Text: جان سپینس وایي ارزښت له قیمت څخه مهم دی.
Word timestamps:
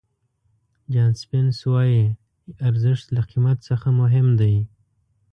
جان 0.93 1.11
سپینس 1.21 1.57
وایي 1.71 2.03
ارزښت 2.67 3.07
له 3.15 3.21
قیمت 3.29 3.57
څخه 3.69 3.87
مهم 4.01 4.27
دی. 4.39 4.55